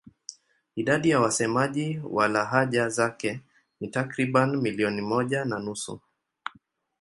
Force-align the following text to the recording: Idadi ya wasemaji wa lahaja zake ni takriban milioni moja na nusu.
Idadi 0.75 1.09
ya 1.09 1.19
wasemaji 1.19 2.01
wa 2.09 2.27
lahaja 2.27 2.89
zake 2.89 3.39
ni 3.79 3.87
takriban 3.87 4.55
milioni 4.57 5.01
moja 5.01 5.45
na 5.45 5.59
nusu. 5.59 6.01